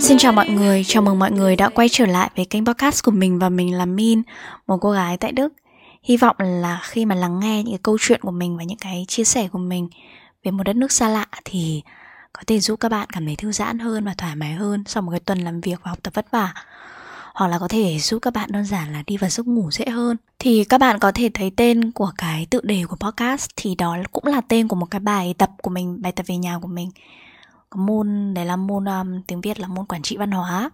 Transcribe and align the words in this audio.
Xin 0.00 0.18
chào 0.18 0.32
mọi 0.32 0.48
người, 0.48 0.84
chào 0.84 1.02
mừng 1.02 1.18
mọi 1.18 1.30
người 1.32 1.56
đã 1.56 1.68
quay 1.68 1.88
trở 1.88 2.06
lại 2.06 2.30
với 2.36 2.44
kênh 2.44 2.66
podcast 2.66 3.04
của 3.04 3.10
mình 3.10 3.38
và 3.38 3.48
mình 3.48 3.74
là 3.74 3.84
Min, 3.84 4.22
một 4.66 4.78
cô 4.80 4.90
gái 4.90 5.16
tại 5.16 5.32
Đức. 5.32 5.52
Hy 6.02 6.16
vọng 6.16 6.36
là 6.38 6.80
khi 6.82 7.04
mà 7.04 7.14
lắng 7.14 7.40
nghe 7.40 7.62
những 7.62 7.72
cái 7.72 7.80
câu 7.82 7.98
chuyện 8.00 8.20
của 8.20 8.30
mình 8.30 8.56
và 8.56 8.64
những 8.64 8.78
cái 8.78 9.04
chia 9.08 9.24
sẻ 9.24 9.48
của 9.48 9.58
mình 9.58 9.88
về 10.44 10.50
một 10.50 10.62
đất 10.62 10.76
nước 10.76 10.92
xa 10.92 11.08
lạ 11.08 11.26
thì 11.44 11.82
có 12.32 12.42
thể 12.46 12.60
giúp 12.60 12.80
các 12.80 12.88
bạn 12.88 13.08
cảm 13.12 13.26
thấy 13.26 13.36
thư 13.36 13.52
giãn 13.52 13.78
hơn 13.78 14.04
và 14.04 14.14
thoải 14.18 14.36
mái 14.36 14.52
hơn 14.52 14.84
sau 14.86 15.02
một 15.02 15.10
cái 15.10 15.20
tuần 15.20 15.38
làm 15.38 15.60
việc 15.60 15.80
và 15.82 15.90
học 15.90 16.02
tập 16.02 16.14
vất 16.14 16.30
vả. 16.30 16.54
Hoặc 17.34 17.48
là 17.48 17.58
có 17.58 17.68
thể 17.68 17.98
giúp 17.98 18.18
các 18.22 18.32
bạn 18.34 18.52
đơn 18.52 18.64
giản 18.64 18.92
là 18.92 19.02
đi 19.06 19.16
vào 19.16 19.30
giấc 19.30 19.46
ngủ 19.46 19.70
dễ 19.70 19.84
hơn. 19.84 20.16
Thì 20.38 20.64
các 20.64 20.78
bạn 20.78 20.98
có 20.98 21.12
thể 21.12 21.30
thấy 21.34 21.50
tên 21.56 21.90
của 21.90 22.12
cái 22.18 22.46
tự 22.50 22.60
đề 22.62 22.84
của 22.88 22.96
podcast 22.96 23.50
thì 23.56 23.74
đó 23.74 23.96
cũng 24.12 24.26
là 24.26 24.40
tên 24.40 24.68
của 24.68 24.76
một 24.76 24.86
cái 24.90 25.00
bài 25.00 25.34
tập 25.38 25.50
của 25.62 25.70
mình, 25.70 26.02
bài 26.02 26.12
tập 26.12 26.26
về 26.26 26.36
nhà 26.36 26.58
của 26.58 26.68
mình. 26.68 26.90
Có 27.70 27.80
môn 27.80 28.34
đấy 28.34 28.44
là 28.44 28.56
môn 28.56 28.84
um, 28.84 29.22
tiếng 29.26 29.40
Việt 29.40 29.60
là 29.60 29.68
môn 29.68 29.86
quản 29.86 30.02
trị 30.02 30.16
văn 30.16 30.30
hóa. 30.30 30.70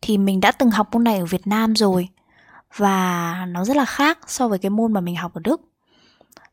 Thì 0.00 0.18
mình 0.18 0.40
đã 0.40 0.52
từng 0.52 0.70
học 0.70 0.88
môn 0.92 1.04
này 1.04 1.18
ở 1.18 1.24
Việt 1.24 1.46
Nam 1.46 1.76
rồi 1.76 2.08
và 2.76 3.34
nó 3.48 3.64
rất 3.64 3.76
là 3.76 3.84
khác 3.84 4.18
so 4.26 4.48
với 4.48 4.58
cái 4.58 4.70
môn 4.70 4.92
mà 4.92 5.00
mình 5.00 5.16
học 5.16 5.34
ở 5.34 5.40
Đức. 5.44 5.60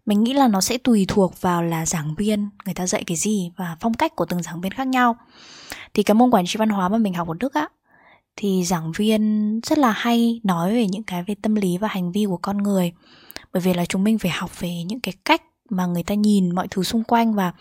Mình 0.05 0.23
nghĩ 0.23 0.33
là 0.33 0.47
nó 0.47 0.61
sẽ 0.61 0.77
tùy 0.77 1.05
thuộc 1.07 1.41
vào 1.41 1.63
là 1.63 1.85
giảng 1.85 2.15
viên 2.15 2.49
người 2.65 2.73
ta 2.73 2.87
dạy 2.87 3.03
cái 3.03 3.17
gì 3.17 3.51
và 3.57 3.77
phong 3.79 3.93
cách 3.93 4.15
của 4.15 4.25
từng 4.25 4.43
giảng 4.43 4.61
viên 4.61 4.71
khác 4.71 4.87
nhau. 4.87 5.15
Thì 5.93 6.03
cái 6.03 6.15
môn 6.15 6.29
quản 6.29 6.45
trị 6.45 6.55
văn 6.59 6.69
hóa 6.69 6.89
mà 6.89 6.97
mình 6.97 7.13
học 7.13 7.27
ở 7.27 7.33
Đức 7.39 7.53
á 7.53 7.67
thì 8.35 8.63
giảng 8.63 8.91
viên 8.91 9.59
rất 9.65 9.77
là 9.77 9.91
hay 9.91 10.41
nói 10.43 10.73
về 10.73 10.87
những 10.87 11.03
cái 11.03 11.23
về 11.23 11.35
tâm 11.41 11.55
lý 11.55 11.77
và 11.77 11.87
hành 11.87 12.11
vi 12.11 12.25
của 12.25 12.37
con 12.37 12.57
người. 12.57 12.91
Bởi 13.53 13.61
vì 13.61 13.73
là 13.73 13.85
chúng 13.85 14.03
mình 14.03 14.19
phải 14.19 14.31
học 14.31 14.59
về 14.59 14.83
những 14.83 14.99
cái 14.99 15.13
cách 15.25 15.41
mà 15.69 15.85
người 15.85 16.03
ta 16.03 16.15
nhìn 16.15 16.55
mọi 16.55 16.67
thứ 16.71 16.83
xung 16.83 17.03
quanh 17.03 17.33
và 17.33 17.53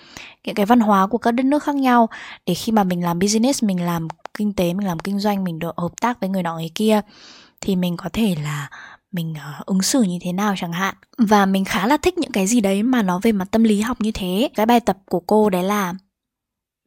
những 0.44 0.54
cái 0.54 0.66
văn 0.66 0.80
hóa 0.80 1.06
của 1.06 1.18
các 1.18 1.30
đất 1.30 1.46
nước 1.46 1.62
khác 1.62 1.74
nhau. 1.74 2.08
Để 2.46 2.54
khi 2.54 2.72
mà 2.72 2.84
mình 2.84 3.04
làm 3.04 3.18
business 3.18 3.62
mình 3.64 3.82
làm 3.82 4.08
kinh 4.34 4.52
tế 4.52 4.74
mình 4.74 4.86
làm 4.86 4.98
kinh 4.98 5.20
doanh 5.20 5.44
mình 5.44 5.58
được 5.58 5.76
hợp 5.76 6.00
tác 6.00 6.20
với 6.20 6.30
người 6.30 6.42
nọ 6.42 6.54
người 6.54 6.70
kia 6.74 7.00
thì 7.60 7.76
mình 7.76 7.96
có 7.96 8.08
thể 8.12 8.36
là 8.44 8.70
mình 9.12 9.32
uh, 9.32 9.66
ứng 9.66 9.82
xử 9.82 10.02
như 10.02 10.18
thế 10.20 10.32
nào 10.32 10.54
chẳng 10.56 10.72
hạn. 10.72 10.94
Và 11.18 11.46
mình 11.46 11.64
khá 11.64 11.86
là 11.86 11.96
thích 11.96 12.18
những 12.18 12.32
cái 12.32 12.46
gì 12.46 12.60
đấy 12.60 12.82
mà 12.82 13.02
nó 13.02 13.20
về 13.22 13.32
mặt 13.32 13.48
tâm 13.50 13.64
lý 13.64 13.80
học 13.80 14.00
như 14.00 14.10
thế. 14.14 14.48
Cái 14.54 14.66
bài 14.66 14.80
tập 14.80 14.98
của 15.10 15.20
cô 15.20 15.50
đấy 15.50 15.62
là 15.62 15.94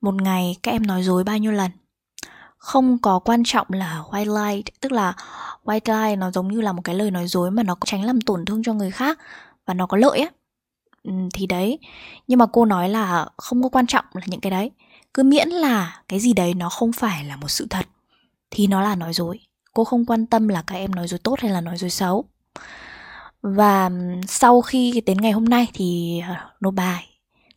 một 0.02 0.16
ngày 0.22 0.56
các 0.64 0.72
em 0.72 0.88
nói 0.88 1.04
dối 1.04 1.24
bao 1.24 1.38
nhiêu 1.38 1.52
lần? 1.52 1.72
Không 2.66 2.98
có 2.98 3.20
quan 3.20 3.44
trọng 3.46 3.68
là 3.70 4.04
white 4.12 4.46
lie 4.46 4.62
tức 4.82 4.92
là 4.92 5.14
white 5.64 6.08
lie 6.08 6.16
nó 6.16 6.32
giống 6.32 6.48
như 6.48 6.62
là 6.62 6.74
một 6.74 6.82
cái 6.84 6.96
lời 6.96 7.12
nói 7.12 7.28
dối 7.28 7.52
mà 7.52 7.64
nó 7.64 7.76
tránh 7.86 8.04
làm 8.04 8.22
tổn 8.22 8.46
thương 8.46 8.64
cho 8.64 8.74
người 8.74 8.92
khác 8.92 9.20
và 9.66 9.74
nó 9.74 9.88
có 9.88 9.98
lợi 9.98 10.20
á. 10.20 10.30
Thì 11.34 11.46
đấy. 11.48 11.80
Nhưng 12.28 12.40
mà 12.40 12.46
cô 12.46 12.66
nói 12.66 12.90
là 12.90 13.26
không 13.38 13.64
có 13.64 13.70
quan 13.70 13.88
trọng 13.88 14.06
là 14.14 14.22
những 14.28 14.40
cái 14.40 14.52
đấy. 14.52 14.72
Cứ 15.14 15.24
miễn 15.24 15.50
là 15.50 16.02
cái 16.08 16.20
gì 16.20 16.34
đấy 16.34 16.54
nó 16.54 16.70
không 16.70 16.92
phải 16.92 17.24
là 17.24 17.36
một 17.36 17.48
sự 17.48 17.68
thật, 17.70 17.86
thì 18.52 18.68
nó 18.68 18.82
là 18.82 18.96
nói 18.96 19.14
dối. 19.14 19.40
Cô 19.74 19.84
không 19.84 20.06
quan 20.06 20.26
tâm 20.26 20.48
là 20.48 20.62
các 20.68 20.76
em 20.76 20.96
nói 20.96 21.08
dối 21.08 21.20
tốt 21.24 21.40
hay 21.40 21.52
là 21.52 21.62
nói 21.62 21.78
dối 21.78 21.90
xấu. 21.90 22.26
Và 23.42 23.90
sau 24.28 24.62
khi 24.62 25.02
đến 25.06 25.22
ngày 25.22 25.32
hôm 25.32 25.46
nay 25.46 25.68
thì 25.74 26.20
à, 26.20 26.50
nộp 26.62 26.74
bài 26.74 27.15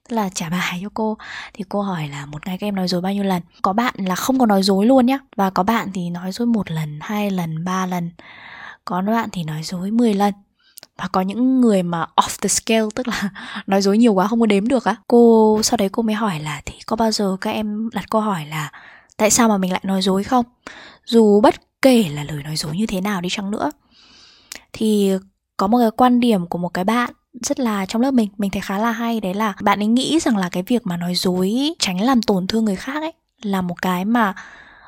tức 0.08 0.16
là 0.16 0.28
trả 0.28 0.50
bài 0.50 0.78
cho 0.82 0.88
cô. 0.94 1.16
Thì 1.54 1.64
cô 1.68 1.82
hỏi 1.82 2.08
là, 2.08 2.26
một 2.26 2.46
ngày 2.46 2.58
các 2.58 2.66
em 2.66 2.74
nói 2.74 2.88
dối 2.88 3.00
bao 3.00 3.12
nhiêu 3.12 3.24
lần? 3.24 3.42
Có 3.62 3.72
bạn 3.72 3.94
là 3.98 4.14
không 4.14 4.38
có 4.38 4.46
nói 4.46 4.62
dối 4.62 4.86
luôn 4.86 5.06
nhá. 5.06 5.18
Và 5.36 5.50
có 5.50 5.62
bạn 5.62 5.88
thì 5.94 6.10
nói 6.10 6.32
dối 6.32 6.46
một 6.46 6.70
lần, 6.70 6.98
hai 7.02 7.30
lần, 7.30 7.64
ba 7.64 7.86
lần. 7.86 8.10
Có 8.84 9.02
bạn 9.02 9.28
thì 9.32 9.44
nói 9.44 9.62
dối 9.62 9.90
10 9.90 10.14
lần. 10.14 10.34
Và 10.96 11.08
có 11.08 11.20
những 11.20 11.60
người 11.60 11.82
mà 11.82 12.06
off 12.16 12.38
the 12.40 12.48
scale, 12.48 12.86
tức 12.94 13.08
là 13.08 13.30
nói 13.66 13.82
dối 13.82 13.98
nhiều 13.98 14.14
quá 14.14 14.26
không 14.28 14.40
có 14.40 14.46
đếm 14.46 14.68
được 14.68 14.84
á. 14.84 14.96
Cô, 15.06 15.60
sau 15.62 15.76
đấy 15.76 15.88
cô 15.92 16.02
mới 16.02 16.14
hỏi 16.14 16.40
là, 16.40 16.62
thì 16.66 16.74
có 16.86 16.96
bao 16.96 17.10
giờ 17.10 17.36
các 17.40 17.50
em 17.50 17.90
đặt 17.92 18.10
câu 18.10 18.20
hỏi 18.20 18.46
là 18.46 18.72
tại 19.16 19.30
sao 19.30 19.48
mà 19.48 19.58
mình 19.58 19.72
lại 19.72 19.80
nói 19.84 20.02
dối 20.02 20.24
không? 20.24 20.44
Dù 21.04 21.40
bất 21.40 21.54
kể 21.82 22.04
là 22.08 22.24
lời 22.24 22.42
nói 22.42 22.56
dối 22.56 22.76
như 22.76 22.86
thế 22.86 23.00
nào 23.00 23.20
đi 23.20 23.28
chăng 23.32 23.50
nữa. 23.50 23.70
Thì 24.72 25.12
có 25.56 25.66
một 25.66 25.78
cái 25.78 25.90
quan 25.90 26.20
điểm 26.20 26.46
của 26.46 26.58
một 26.58 26.68
cái 26.68 26.84
bạn 26.84 27.10
rất 27.42 27.60
là 27.60 27.86
trong 27.86 28.02
lớp 28.02 28.10
mình. 28.10 28.28
Mình 28.38 28.50
thấy 28.50 28.62
khá 28.62 28.78
là 28.78 28.90
hay. 28.90 29.20
Đấy 29.20 29.34
là 29.34 29.54
bạn 29.62 29.80
ấy 29.80 29.86
nghĩ 29.86 30.18
rằng 30.22 30.36
là 30.36 30.48
cái 30.48 30.62
việc 30.62 30.86
mà 30.86 30.96
nói 30.96 31.14
dối, 31.14 31.74
tránh 31.78 32.00
làm 32.00 32.22
tổn 32.22 32.46
thương 32.46 32.64
người 32.64 32.76
khác 32.76 33.02
ấy, 33.02 33.12
là 33.42 33.62
một 33.62 33.82
cái 33.82 34.04
mà 34.04 34.34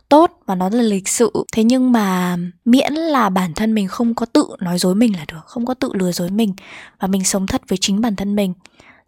tốt 0.09 0.31
và 0.47 0.55
nó 0.55 0.69
là 0.69 0.83
lịch 0.83 1.09
sự. 1.09 1.33
Thế 1.53 1.65
nhưng 1.65 1.93
mà 1.93 2.37
miễn 2.65 2.93
là 2.93 3.28
bản 3.28 3.55
thân 3.55 3.75
mình 3.75 3.89
không 3.89 4.15
có 4.15 4.27
tự 4.27 4.47
nói 4.60 4.78
dối 4.78 4.94
mình 4.94 5.16
là 5.16 5.25
được, 5.28 5.41
không 5.47 5.66
có 5.66 5.75
tự 5.75 5.91
lừa 5.93 6.12
dối 6.12 6.31
mình 6.31 6.55
và 7.00 7.09
mình 7.09 7.25
sống 7.25 7.47
thật 7.47 7.62
với 7.69 7.78
chính 7.81 8.00
bản 8.00 8.16
thân 8.16 8.37
mình, 8.37 8.55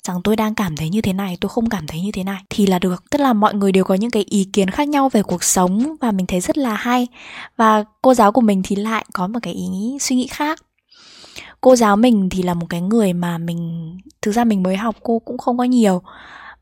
rằng 0.02 0.20
tôi 0.24 0.36
đang 0.36 0.54
cảm 0.54 0.76
thấy 0.76 0.88
như 0.88 1.00
thế 1.00 1.12
này, 1.12 1.36
tôi 1.40 1.48
không 1.48 1.68
cảm 1.68 1.86
thấy 1.86 2.00
như 2.00 2.12
thế 2.12 2.24
này, 2.24 2.42
thì 2.50 2.66
là 2.66 2.78
được. 2.78 3.04
Tức 3.10 3.18
là 3.18 3.32
mọi 3.32 3.54
người 3.54 3.72
đều 3.72 3.84
có 3.84 3.94
những 3.94 4.10
cái 4.10 4.24
ý 4.28 4.48
kiến 4.52 4.70
khác 4.70 4.88
nhau 4.88 5.08
về 5.08 5.22
cuộc 5.22 5.44
sống 5.44 5.96
và 6.00 6.10
mình 6.10 6.26
thấy 6.26 6.40
rất 6.40 6.58
là 6.58 6.74
hay. 6.74 7.08
Và 7.56 7.84
cô 8.02 8.14
giáo 8.14 8.32
của 8.32 8.40
mình 8.40 8.62
thì 8.64 8.76
lại 8.76 9.04
có 9.12 9.26
một 9.26 9.38
cái 9.42 9.54
ý 9.54 9.98
suy 10.00 10.16
nghĩ 10.16 10.26
khác 10.26 10.60
cô 11.62 11.76
giáo 11.76 11.96
mình 11.96 12.28
thì 12.30 12.42
là 12.42 12.54
một 12.54 12.66
cái 12.70 12.80
người 12.80 13.12
mà 13.12 13.38
mình 13.38 13.92
thực 14.22 14.32
ra 14.32 14.44
mình 14.44 14.62
mới 14.62 14.76
học 14.76 14.96
cô 15.02 15.18
cũng 15.18 15.38
không 15.38 15.58
có 15.58 15.64
nhiều. 15.64 16.02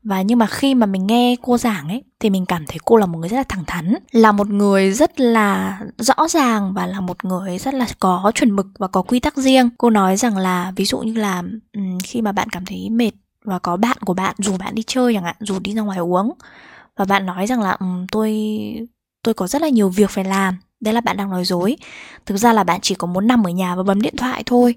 Và 0.03 0.21
nhưng 0.21 0.39
mà 0.39 0.45
khi 0.45 0.75
mà 0.75 0.85
mình 0.85 1.07
nghe 1.07 1.35
cô 1.41 1.57
giảng 1.57 1.87
ấy 1.87 2.03
thì 2.19 2.29
mình 2.29 2.45
cảm 2.45 2.65
thấy 2.67 2.77
cô 2.85 2.97
là 2.97 3.05
một 3.05 3.19
người 3.19 3.29
rất 3.29 3.37
là 3.37 3.43
thẳng 3.49 3.63
thắn 3.67 3.95
là 4.11 4.31
một 4.31 4.47
người 4.47 4.91
rất 4.91 5.19
là 5.19 5.79
rõ 5.97 6.27
ràng 6.27 6.73
và 6.73 6.85
là 6.85 7.01
một 7.01 7.25
người 7.25 7.57
rất 7.57 7.73
là 7.73 7.87
có 7.99 8.31
chuẩn 8.35 8.51
mực 8.51 8.67
và 8.79 8.87
có 8.87 9.01
quy 9.01 9.19
tắc 9.19 9.37
riêng. 9.37 9.69
Cô 9.77 9.89
nói 9.89 10.17
rằng 10.17 10.37
là 10.37 10.73
ví 10.75 10.85
dụ 10.85 10.99
như 10.99 11.13
là 11.13 11.43
khi 12.03 12.21
mà 12.21 12.31
bạn 12.31 12.49
cảm 12.49 12.65
thấy 12.65 12.89
mệt 12.89 13.11
và 13.45 13.59
có 13.59 13.77
bạn 13.77 13.97
của 14.05 14.13
bạn 14.13 14.35
dù 14.37 14.57
bạn 14.57 14.75
đi 14.75 14.83
chơi 14.87 15.13
chẳng 15.13 15.23
hạn 15.23 15.35
dù 15.39 15.59
đi 15.59 15.73
ra 15.73 15.81
ngoài 15.81 15.99
uống 15.99 16.31
và 16.97 17.05
bạn 17.05 17.25
nói 17.25 17.47
rằng 17.47 17.61
là 17.61 17.71
um, 17.79 18.07
tôi 18.11 18.33
tôi 19.23 19.33
có 19.33 19.47
rất 19.47 19.61
là 19.61 19.69
nhiều 19.69 19.89
việc 19.89 20.09
phải 20.09 20.23
làm. 20.23 20.57
Đấy 20.79 20.93
là 20.93 21.01
bạn 21.01 21.17
đang 21.17 21.29
nói 21.29 21.45
dối. 21.45 21.77
Thực 22.25 22.37
ra 22.37 22.53
là 22.53 22.63
bạn 22.63 22.79
chỉ 22.81 22.95
có 22.95 23.07
muốn 23.07 23.27
nằm 23.27 23.47
ở 23.47 23.49
nhà 23.49 23.75
và 23.75 23.83
bấm 23.83 24.01
điện 24.01 24.15
thoại 24.17 24.43
thôi 24.45 24.75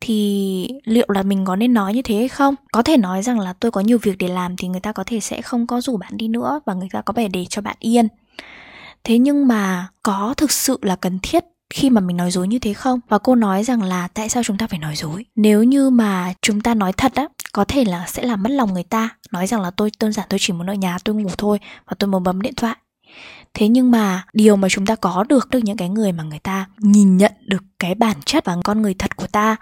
thì 0.00 0.68
liệu 0.84 1.06
là 1.08 1.22
mình 1.22 1.44
có 1.44 1.56
nên 1.56 1.74
nói 1.74 1.94
như 1.94 2.02
thế 2.02 2.14
hay 2.16 2.28
không? 2.28 2.54
Có 2.72 2.82
thể 2.82 2.96
nói 2.96 3.22
rằng 3.22 3.40
là 3.40 3.52
tôi 3.52 3.70
có 3.70 3.80
nhiều 3.80 3.98
việc 4.02 4.18
để 4.18 4.28
làm 4.28 4.56
thì 4.56 4.68
người 4.68 4.80
ta 4.80 4.92
có 4.92 5.04
thể 5.04 5.20
sẽ 5.20 5.42
không 5.42 5.66
có 5.66 5.80
rủ 5.80 5.96
bạn 5.96 6.16
đi 6.16 6.28
nữa 6.28 6.60
và 6.66 6.74
người 6.74 6.88
ta 6.92 7.02
có 7.02 7.12
vẻ 7.16 7.28
để 7.28 7.44
cho 7.50 7.62
bạn 7.62 7.76
yên. 7.78 8.08
Thế 9.04 9.18
nhưng 9.18 9.48
mà 9.48 9.88
có 10.02 10.34
thực 10.36 10.50
sự 10.50 10.78
là 10.82 10.96
cần 10.96 11.18
thiết 11.22 11.44
khi 11.70 11.90
mà 11.90 12.00
mình 12.00 12.16
nói 12.16 12.30
dối 12.30 12.48
như 12.48 12.58
thế 12.58 12.74
không? 12.74 13.00
Và 13.08 13.18
cô 13.18 13.34
nói 13.34 13.64
rằng 13.64 13.82
là 13.82 14.08
tại 14.08 14.28
sao 14.28 14.42
chúng 14.42 14.58
ta 14.58 14.66
phải 14.66 14.78
nói 14.78 14.96
dối? 14.96 15.24
Nếu 15.36 15.62
như 15.62 15.90
mà 15.90 16.34
chúng 16.42 16.60
ta 16.60 16.74
nói 16.74 16.92
thật 16.92 17.12
á, 17.14 17.28
có 17.52 17.64
thể 17.64 17.84
là 17.84 18.04
sẽ 18.06 18.22
làm 18.22 18.42
mất 18.42 18.50
lòng 18.50 18.74
người 18.74 18.82
ta. 18.82 19.08
Nói 19.32 19.46
rằng 19.46 19.60
là 19.60 19.70
tôi 19.70 19.90
đơn 20.00 20.12
giản 20.12 20.26
tôi 20.28 20.38
chỉ 20.42 20.52
muốn 20.52 20.70
ở 20.70 20.74
nhà, 20.74 20.98
tôi 21.04 21.14
ngủ 21.14 21.30
thôi 21.38 21.58
và 21.86 21.94
tôi 21.98 22.10
muốn 22.10 22.22
bấm 22.22 22.42
điện 22.42 22.54
thoại. 22.56 22.76
Thế 23.54 23.68
nhưng 23.68 23.90
mà 23.90 24.24
điều 24.32 24.56
mà 24.56 24.68
chúng 24.68 24.86
ta 24.86 24.96
có 24.96 25.24
được 25.28 25.50
được 25.50 25.58
những 25.58 25.76
cái 25.76 25.88
người 25.88 26.12
mà 26.12 26.24
người 26.24 26.38
ta 26.38 26.66
nhìn 26.78 27.16
nhận 27.16 27.32
được 27.46 27.64
cái 27.78 27.94
bản 27.94 28.16
chất 28.24 28.44
và 28.44 28.56
con 28.64 28.82
người 28.82 28.94
thật 28.94 29.16
của 29.16 29.26
ta 29.26 29.56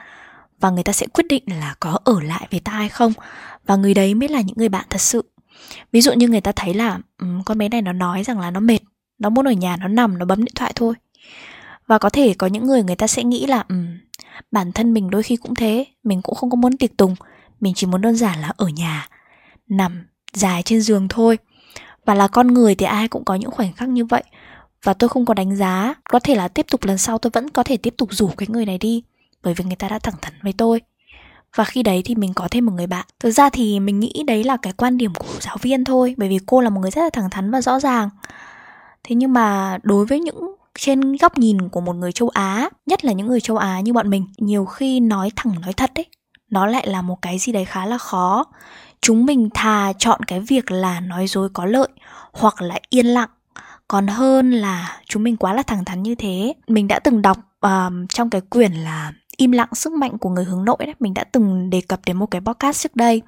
và 0.60 0.70
người 0.70 0.82
ta 0.82 0.92
sẽ 0.92 1.06
quyết 1.06 1.24
định 1.28 1.42
là 1.46 1.74
có 1.80 1.98
ở 2.04 2.20
lại 2.20 2.48
với 2.50 2.60
ta 2.60 2.72
hay 2.72 2.88
không. 2.88 3.12
Và 3.66 3.76
người 3.76 3.94
đấy 3.94 4.14
mới 4.14 4.28
là 4.28 4.40
những 4.40 4.56
người 4.56 4.68
bạn 4.68 4.84
thật 4.90 5.00
sự. 5.00 5.24
Ví 5.92 6.00
dụ 6.00 6.12
như 6.12 6.28
người 6.28 6.40
ta 6.40 6.52
thấy 6.56 6.74
là 6.74 6.98
um, 7.18 7.42
con 7.42 7.58
bé 7.58 7.68
này 7.68 7.82
nó 7.82 7.92
nói 7.92 8.24
rằng 8.24 8.40
là 8.40 8.50
nó 8.50 8.60
mệt 8.60 8.78
nó 9.18 9.30
muốn 9.30 9.48
ở 9.48 9.52
nhà 9.52 9.76
nó 9.76 9.88
nằm 9.88 10.18
nó 10.18 10.24
bấm 10.24 10.44
điện 10.44 10.54
thoại 10.54 10.72
thôi. 10.74 10.94
Và 11.86 11.98
có 11.98 12.10
thể 12.10 12.34
có 12.34 12.46
những 12.46 12.66
người 12.66 12.82
người 12.82 12.96
ta 12.96 13.06
sẽ 13.06 13.24
nghĩ 13.24 13.46
là 13.46 13.64
um, 13.68 13.98
bản 14.52 14.72
thân 14.72 14.94
mình 14.94 15.10
đôi 15.10 15.22
khi 15.22 15.36
cũng 15.36 15.54
thế 15.54 15.84
mình 16.04 16.22
cũng 16.22 16.34
không 16.34 16.50
có 16.50 16.56
muốn 16.56 16.76
tiệc 16.76 16.96
tùng 16.96 17.14
mình 17.60 17.74
chỉ 17.74 17.86
muốn 17.86 18.00
đơn 18.00 18.16
giản 18.16 18.40
là 18.40 18.52
ở 18.56 18.68
nhà 18.68 19.08
nằm 19.68 20.06
dài 20.32 20.62
trên 20.62 20.80
giường 20.80 21.08
thôi. 21.08 21.38
Và 22.04 22.14
là 22.14 22.28
con 22.28 22.54
người 22.54 22.74
thì 22.74 22.86
ai 22.86 23.08
cũng 23.08 23.24
có 23.24 23.34
những 23.34 23.50
khoảnh 23.50 23.72
khắc 23.72 23.88
như 23.88 24.04
vậy. 24.04 24.22
Và 24.82 24.94
tôi 24.94 25.08
không 25.08 25.26
có 25.26 25.34
đánh 25.34 25.56
giá 25.56 25.94
có 26.04 26.18
thể 26.18 26.34
là 26.34 26.48
tiếp 26.48 26.66
tục 26.70 26.84
lần 26.84 26.98
sau 26.98 27.18
tôi 27.18 27.30
vẫn 27.30 27.50
có 27.50 27.62
thể 27.62 27.76
tiếp 27.76 27.94
tục 27.96 28.08
rủ 28.12 28.28
cái 28.28 28.48
người 28.48 28.66
này 28.66 28.78
đi 28.78 29.02
bởi 29.42 29.54
vì 29.54 29.64
người 29.64 29.76
ta 29.76 29.88
đã 29.88 29.98
thẳng 29.98 30.14
thắn 30.22 30.34
với 30.42 30.52
tôi. 30.52 30.80
Và 31.56 31.64
khi 31.64 31.82
đấy 31.82 32.02
thì 32.04 32.14
mình 32.14 32.34
có 32.34 32.48
thêm 32.50 32.66
một 32.66 32.72
người 32.72 32.86
bạn. 32.86 33.06
Thực 33.20 33.30
ra 33.30 33.50
thì 33.50 33.80
mình 33.80 34.00
nghĩ 34.00 34.22
đấy 34.26 34.44
là 34.44 34.56
cái 34.56 34.72
quan 34.72 34.98
điểm 34.98 35.14
của 35.14 35.40
giáo 35.40 35.56
viên 35.62 35.84
thôi 35.84 36.14
bởi 36.18 36.28
vì 36.28 36.38
cô 36.46 36.60
là 36.60 36.70
một 36.70 36.80
người 36.80 36.90
rất 36.90 37.02
là 37.02 37.10
thẳng 37.12 37.30
thắn 37.30 37.50
và 37.50 37.60
rõ 37.60 37.80
ràng. 37.80 38.08
Thế 39.04 39.16
nhưng 39.16 39.32
mà 39.32 39.78
đối 39.82 40.06
với 40.06 40.20
những 40.20 40.54
trên 40.78 41.16
góc 41.16 41.38
nhìn 41.38 41.68
của 41.68 41.80
một 41.80 41.92
người 41.92 42.12
châu 42.12 42.28
á 42.28 42.68
nhất 42.86 43.04
là 43.04 43.12
những 43.12 43.26
người 43.26 43.40
châu 43.40 43.56
á 43.56 43.80
như 43.80 43.92
bọn 43.92 44.10
mình 44.10 44.26
nhiều 44.38 44.64
khi 44.64 45.00
nói 45.00 45.30
thẳng 45.36 45.60
nói 45.60 45.72
thật 45.72 45.90
ấy 45.94 46.06
nó 46.50 46.66
lại 46.66 46.86
là 46.86 47.02
một 47.02 47.22
cái 47.22 47.38
gì 47.38 47.52
đấy 47.52 47.64
khá 47.64 47.86
là 47.86 47.98
khó. 47.98 48.44
Chúng 49.00 49.26
mình 49.26 49.48
thà 49.54 49.92
chọn 49.98 50.22
cái 50.22 50.40
việc 50.40 50.70
là 50.70 51.00
nói 51.00 51.26
dối 51.26 51.48
có 51.52 51.64
lợi 51.64 51.88
hoặc 52.32 52.62
là 52.62 52.78
yên 52.90 53.06
lặng. 53.06 53.28
Còn 53.88 54.06
hơn 54.06 54.50
là 54.50 55.00
chúng 55.04 55.22
mình 55.22 55.36
quá 55.36 55.54
là 55.54 55.62
thẳng 55.62 55.84
thắn 55.84 56.02
như 56.02 56.14
thế. 56.14 56.54
Mình 56.66 56.88
đã 56.88 56.98
từng 56.98 57.22
đọc 57.22 57.38
uh, 57.66 57.92
trong 58.08 58.30
cái 58.30 58.40
quyển 58.40 58.72
là 58.72 59.12
im 59.36 59.52
lặng 59.52 59.68
sức 59.72 59.92
mạnh 59.92 60.18
của 60.18 60.30
người 60.30 60.44
hướng 60.44 60.64
nội 60.64 60.76
đấy. 60.78 60.94
Mình 61.00 61.14
đã 61.14 61.24
từng 61.24 61.70
đề 61.70 61.80
cập 61.80 62.00
đến 62.06 62.16
một 62.16 62.26
cái 62.26 62.40
podcast 62.40 62.82
trước 62.82 62.96
đây 62.96 63.22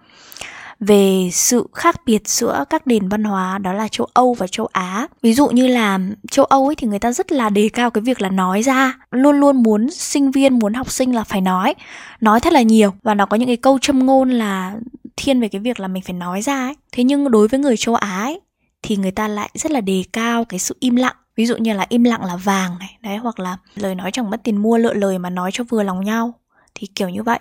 về 0.81 1.31
sự 1.32 1.66
khác 1.75 2.00
biệt 2.06 2.28
giữa 2.28 2.64
các 2.70 2.87
nền 2.87 3.08
văn 3.08 3.25
hóa 3.25 3.58
đó 3.58 3.72
là 3.72 3.88
châu 3.88 4.06
Âu 4.14 4.34
và 4.34 4.46
châu 4.46 4.66
Á. 4.72 5.08
Ví 5.22 5.34
dụ 5.34 5.49
như 5.49 5.66
là 5.66 5.99
châu 6.31 6.44
Âu 6.44 6.66
ấy 6.66 6.75
thì 6.75 6.87
người 6.88 6.99
ta 6.99 7.12
rất 7.12 7.32
là 7.32 7.50
đề 7.50 7.69
cao 7.69 7.90
cái 7.90 8.02
việc 8.02 8.22
là 8.22 8.28
nói 8.28 8.62
ra, 8.62 8.94
luôn 9.10 9.40
luôn 9.40 9.62
muốn 9.62 9.90
sinh 9.90 10.31
viên, 10.31 10.58
muốn 10.58 10.75
học 10.75 10.90
sinh 10.90 11.14
là 11.14 11.25
phải 11.25 11.40
nói, 11.40 11.75
nói 12.20 12.40
thật 12.40 12.52
là 12.52 12.62
nhiều. 12.62 12.94
Và 13.02 13.14
nó 13.14 13.26
có 13.26 13.37
những 13.37 13.46
cái 13.46 13.56
câu 13.56 13.78
châm 13.78 14.06
ngôn 14.06 14.31
là 14.31 14.76
thiên 15.16 15.40
về 15.40 15.49
cái 15.49 15.60
việc 15.60 15.81
là 15.81 15.88
mình 15.88 16.02
phải 16.02 16.14
nói 16.14 16.43
ra 16.43 16.66
ấy. 16.66 16.75
Thế 16.93 17.05
nhưng 17.05 17.31
đối 17.31 17.49
với 17.49 17.60
người 17.60 17.76
châu 17.76 17.94
á 17.94 18.20
ấy, 18.22 18.40
thì 18.82 18.96
người 18.96 19.10
ta 19.10 19.28
lại 19.28 19.50
rất 19.55 19.72
là 19.72 19.81
đề 19.81 20.05
cao 20.12 20.44
cái 20.44 20.58
sự 20.58 20.76
im 20.81 20.96
lặng 20.96 21.16
ví 21.38 21.46
dụ 21.46 21.56
như 21.56 21.73
là 21.73 21.87
im 21.88 22.05
lặng 22.05 22.25
là 22.25 22.37
vàng 22.37 22.79
này, 22.79 22.96
đấy, 23.02 23.17
hoặc 23.17 23.40
là 23.40 23.56
lời 23.75 23.94
nói 23.94 24.11
chẳng 24.12 24.31
mất 24.31 24.40
tiền 24.44 24.56
mua, 24.56 24.79
lựa 24.79 24.94
lời 24.94 25.19
mà 25.19 25.31
nói 25.31 25.50
cho 25.52 25.64
vừa 25.64 25.82
lòng 25.82 26.05
nhau, 26.05 26.35
thì 26.75 26.87
kiểu 26.87 27.08
như 27.08 27.23
vậy. 27.23 27.38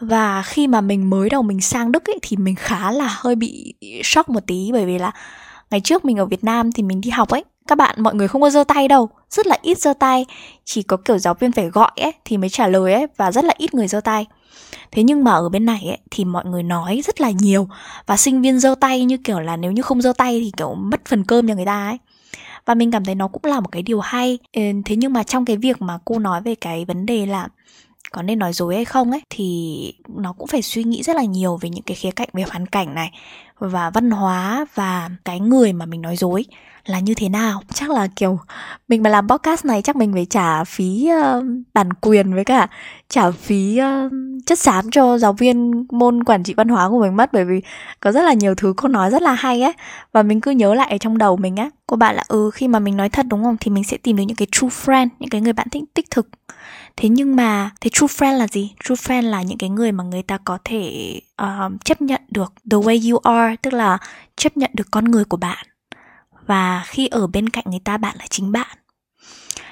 Và 0.00 0.42
khi 0.42 0.66
mà 0.66 0.80
mình 0.80 1.10
mới 1.10 1.28
đầu 1.28 1.42
mình 1.42 1.60
sang 1.60 1.92
đức 1.92 2.06
ấy, 2.06 2.18
thì 2.22 2.36
mình 2.36 2.54
khá 2.54 2.90
là 2.90 3.16
hơi 3.20 3.34
bị 3.34 3.74
sốc 4.04 4.28
một 4.28 4.40
tí, 4.46 4.70
bởi 4.72 4.86
vì 4.86 4.98
là 4.98 5.12
ngày 5.70 5.80
trước 5.80 6.04
mình 6.04 6.16
ở 6.16 6.26
việt 6.26 6.44
nam 6.44 6.72
thì 6.72 6.82
mình 6.82 7.00
đi 7.00 7.10
học 7.10 7.28
ấy, 7.28 7.44
các 7.66 7.78
bạn, 7.78 8.02
mọi 8.02 8.14
người 8.14 8.28
không 8.28 8.42
có 8.42 8.50
giơ 8.50 8.64
tay 8.64 8.88
đâu, 8.88 9.08
rất 9.30 9.46
là 9.46 9.58
ít 9.62 9.78
giơ 9.78 9.92
tay. 9.92 10.26
Chỉ 10.64 10.82
có 10.82 10.96
kiểu 10.96 11.18
giáo 11.18 11.34
viên 11.34 11.52
phải 11.52 11.68
gọi 11.68 11.90
ấy, 11.96 12.12
thì 12.24 12.36
mới 12.36 12.48
trả 12.48 12.66
lời 12.66 12.92
ấy, 12.92 13.06
và 13.16 13.32
rất 13.32 13.44
là 13.44 13.54
ít 13.58 13.74
người 13.74 13.88
giơ 13.88 14.00
tay. 14.00 14.26
Thế 14.92 15.02
nhưng 15.02 15.24
mà 15.24 15.32
ở 15.32 15.48
bên 15.48 15.64
này 15.64 15.82
ấy, 15.88 15.98
thì 16.10 16.24
mọi 16.24 16.44
người 16.44 16.62
nói 16.62 17.00
rất 17.04 17.20
là 17.20 17.30
nhiều, 17.30 17.68
và 18.06 18.16
sinh 18.16 18.42
viên 18.42 18.60
giơ 18.60 18.74
tay 18.80 19.04
như 19.04 19.16
kiểu 19.16 19.40
là 19.40 19.56
nếu 19.56 19.72
như 19.72 19.82
không 19.82 20.02
giơ 20.02 20.12
tay 20.12 20.40
thì 20.40 20.52
kiểu 20.56 20.74
mất 20.74 21.00
phần 21.08 21.24
cơm 21.24 21.48
cho 21.48 21.54
người 21.54 21.66
ta 21.66 21.88
ấy 21.88 21.98
và 22.66 22.74
mình 22.74 22.90
cảm 22.90 23.04
thấy 23.04 23.14
nó 23.14 23.28
cũng 23.28 23.44
là 23.44 23.60
một 23.60 23.68
cái 23.72 23.82
điều 23.82 24.00
hay. 24.00 24.38
Thế 24.84 24.96
nhưng 24.96 25.12
mà 25.12 25.22
trong 25.22 25.44
cái 25.44 25.56
việc 25.56 25.82
mà 25.82 25.98
cô 26.04 26.18
nói 26.18 26.42
về 26.42 26.54
cái 26.54 26.84
vấn 26.84 27.06
đề 27.06 27.26
là 27.26 27.48
có 28.12 28.22
nên 28.22 28.38
nói 28.38 28.52
dối 28.52 28.74
hay 28.74 28.84
không 28.84 29.10
ấy 29.10 29.22
thì 29.30 29.92
nó 30.08 30.32
cũng 30.32 30.46
phải 30.46 30.62
suy 30.62 30.84
nghĩ 30.84 31.02
rất 31.02 31.16
là 31.16 31.24
nhiều 31.24 31.56
về 31.56 31.68
những 31.68 31.82
cái 31.82 31.94
khía 31.94 32.10
cạnh 32.10 32.28
về 32.32 32.44
hoàn 32.50 32.66
cảnh 32.66 32.94
này 32.94 33.10
và 33.58 33.90
văn 33.90 34.10
hóa 34.10 34.66
và 34.74 35.10
cái 35.24 35.40
người 35.40 35.72
mà 35.72 35.86
mình 35.86 36.02
nói 36.02 36.16
dối 36.16 36.44
là 36.86 37.00
như 37.00 37.14
thế 37.14 37.28
nào. 37.28 37.62
Chắc 37.74 37.90
là 37.90 38.08
kiểu 38.16 38.38
mình 38.88 39.02
mà 39.02 39.10
làm 39.10 39.28
podcast 39.28 39.64
này 39.64 39.82
chắc 39.82 39.96
mình 39.96 40.12
phải 40.12 40.26
trả 40.30 40.64
phí 40.64 41.08
uh, 41.38 41.44
bản 41.74 41.92
quyền 41.92 42.34
với 42.34 42.44
cả 42.44 42.68
trả 43.08 43.30
phí 43.30 43.80
uh, 43.80 44.12
chất 44.46 44.58
xám 44.58 44.90
cho 44.90 45.18
giáo 45.18 45.32
viên 45.32 45.86
môn 45.90 46.24
quản 46.24 46.42
trị 46.42 46.54
văn 46.56 46.68
hóa 46.68 46.88
của 46.88 47.00
mình 47.00 47.16
mất 47.16 47.32
bởi 47.32 47.44
vì 47.44 47.60
có 48.00 48.12
rất 48.12 48.22
là 48.22 48.32
nhiều 48.32 48.54
thứ 48.54 48.74
cô 48.76 48.88
nói 48.88 49.10
rất 49.10 49.22
là 49.22 49.32
hay 49.32 49.62
ấy 49.62 49.72
và 50.12 50.22
mình 50.22 50.40
cứ 50.40 50.50
nhớ 50.50 50.74
lại 50.74 50.90
ở 50.90 50.98
trong 50.98 51.18
đầu 51.18 51.36
mình 51.36 51.56
á. 51.56 51.70
Cô 51.86 51.96
bạn 51.96 52.16
là 52.16 52.24
ừ 52.28 52.50
khi 52.54 52.68
mà 52.68 52.78
mình 52.78 52.96
nói 52.96 53.08
thật 53.08 53.26
đúng 53.28 53.44
không? 53.44 53.56
Thì 53.60 53.70
mình 53.70 53.84
sẽ 53.84 53.96
tìm 53.96 54.16
được 54.16 54.24
những 54.26 54.36
cái 54.36 54.48
true 54.52 54.68
friend 54.68 55.08
những 55.18 55.30
cái 55.30 55.40
người 55.40 55.52
bạn 55.52 55.68
thích 55.70 55.84
tích 55.94 56.10
thực 56.10 56.28
thế 56.96 57.08
nhưng 57.08 57.36
mà 57.36 57.70
thế 57.80 57.90
true 57.92 58.06
friend 58.06 58.38
là 58.38 58.48
gì? 58.48 58.74
True 58.84 58.94
friend 58.94 59.22
là 59.22 59.42
những 59.42 59.58
cái 59.58 59.70
người 59.70 59.92
mà 59.92 60.04
người 60.04 60.22
ta 60.22 60.38
có 60.38 60.58
thể 60.64 61.14
uh, 61.42 61.84
chấp 61.84 62.02
nhận 62.02 62.20
được 62.28 62.52
the 62.70 62.76
way 62.76 63.10
you 63.10 63.18
are 63.18 63.56
tức 63.62 63.72
là 63.72 63.98
chấp 64.36 64.56
nhận 64.56 64.70
được 64.74 64.86
con 64.90 65.04
người 65.04 65.24
của 65.24 65.36
bạn. 65.36 65.66
Và 66.46 66.84
khi 66.86 67.06
ở 67.06 67.26
bên 67.26 67.48
cạnh 67.48 67.64
người 67.66 67.80
ta 67.84 67.96
bạn 67.96 68.16
là 68.18 68.24
chính 68.30 68.52
bạn. 68.52 68.76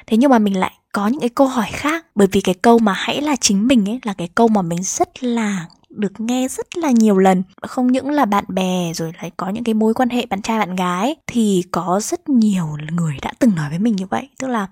Thế 0.06 0.16
nhưng 0.16 0.30
mà 0.30 0.38
mình 0.38 0.60
lại 0.60 0.72
có 0.92 1.06
những 1.06 1.20
cái 1.20 1.28
câu 1.28 1.46
hỏi 1.46 1.68
khác 1.72 2.06
bởi 2.14 2.28
vì 2.32 2.40
cái 2.40 2.54
câu 2.54 2.78
mà 2.78 2.92
hãy 2.92 3.22
là 3.22 3.36
chính 3.36 3.66
mình 3.66 3.88
ấy 3.88 4.00
là 4.02 4.14
cái 4.14 4.28
câu 4.34 4.48
mà 4.48 4.62
mình 4.62 4.82
rất 4.82 5.24
là 5.24 5.66
được 5.88 6.20
nghe 6.20 6.48
rất 6.48 6.76
là 6.76 6.90
nhiều 6.90 7.18
lần. 7.18 7.42
Không 7.62 7.86
những 7.86 8.10
là 8.10 8.24
bạn 8.24 8.44
bè 8.48 8.92
rồi 8.94 9.12
lại 9.20 9.30
có 9.36 9.48
những 9.48 9.64
cái 9.64 9.74
mối 9.74 9.94
quan 9.94 10.08
hệ 10.08 10.26
bạn 10.26 10.42
trai 10.42 10.58
bạn 10.58 10.76
gái 10.76 11.16
thì 11.26 11.64
có 11.70 12.00
rất 12.02 12.28
nhiều 12.28 12.76
người 12.92 13.16
đã 13.22 13.32
từng 13.38 13.54
nói 13.54 13.70
với 13.70 13.78
mình 13.78 13.96
như 13.96 14.06
vậy. 14.06 14.28
Tức 14.38 14.48
là 14.48 14.66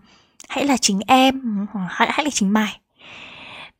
hãy 0.50 0.66
là 0.66 0.76
chính 0.76 1.00
em 1.06 1.66
hãy, 1.88 2.08
hãy 2.12 2.24
là 2.24 2.30
chính 2.30 2.52
mày. 2.52 2.80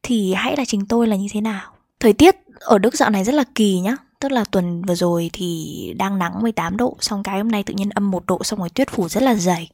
Thì 0.03 0.35
hãy 0.35 0.57
là 0.57 0.65
chính 0.65 0.87
tôi 0.87 1.07
là 1.07 1.17
như 1.17 1.27
thế 1.33 1.41
nào? 1.41 1.73
Thời 2.01 2.13
tiết 2.13 2.37
ở 2.61 2.79
Đức 2.79 2.95
dạo 2.95 3.11
này 3.11 3.25
rất 3.25 3.35
là 3.35 3.45
kỳ 3.55 3.81
nhá. 3.81 3.97
Tức 4.21 4.33
là 4.33 4.45
tuần 4.45 4.83
vừa 4.83 4.95
rồi 4.95 5.31
thì 5.33 5.95
đang 5.99 6.19
nắng 6.19 6.43
18 6.43 6.77
độ 6.77 6.97
Xong 7.01 7.23
cái 7.23 7.37
hôm 7.39 7.49
nay 7.49 7.63
tự 7.63 7.75
nhiên 7.75 7.91
âm 7.91 8.11
một 8.11 8.27
độ 8.27 8.45
Xong 8.45 8.59
rồi 8.59 8.71
tuyết 8.71 8.91
phủ 8.91 9.09
rất 9.09 9.23
là 9.23 9.35
dày. 9.35 9.71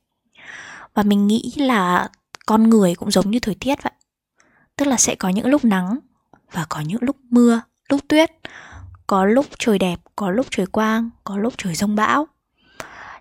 Và 0.95 1.03
mình 1.03 1.27
nghĩ 1.27 1.53
là 1.57 2.09
con 2.47 2.71
người 2.71 2.95
cũng 2.95 3.11
giống 3.11 3.31
như 3.31 3.41
thời 3.41 3.55
tiết 3.55 3.83
vậy. 3.83 3.93
Tức 4.77 4.85
là 4.85 4.97
sẽ 4.97 5.15
có 5.15 5.29
những 5.29 5.47
lúc 5.47 5.65
nắng 5.65 5.99
Và 6.53 6.67
có 6.69 6.81
những 6.81 7.03
lúc 7.03 7.17
mưa, 7.31 7.61
lúc 7.89 8.01
tuyết. 8.09 8.31
Có 9.07 9.25
lúc 9.25 9.47
trời 9.59 9.79
đẹp, 9.79 10.01
có 10.17 10.31
lúc 10.31 10.47
trời 10.51 10.67
quang 10.67 11.11
Có 11.25 11.37
lúc 11.37 11.55
trời 11.59 11.75
rông 11.75 11.97
bão 11.97 12.27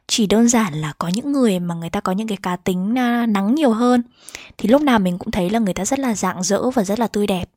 chỉ 0.08 0.28
đơn 0.28 0.48
giản 0.48 0.74
là 0.74 0.94
có 0.98 1.08
những 1.08 1.32
người 1.32 1.60
mà 1.60 1.76
người 1.76 1.90
ta 1.90 2.00
có 2.00 2.12
những 2.12 2.28
cái 2.28 2.38
cá 2.44 2.56
tính 2.56 2.94
nắng 3.28 3.56
nhiều 3.56 3.72
hơn. 3.72 4.04
Thì 4.58 4.70
lúc 4.70 4.82
nào 4.82 5.00
mình 5.00 5.18
cũng 5.18 5.32
thấy 5.32 5.50
là 5.50 5.60
người 5.60 5.74
ta 5.74 5.86
rất 5.86 6.00
là 6.00 6.16
rạng 6.16 6.44
rỡ 6.44 6.70
và 6.70 6.84
rất 6.84 7.00
là 7.00 7.08
tươi 7.08 7.28
đẹp. 7.28 7.50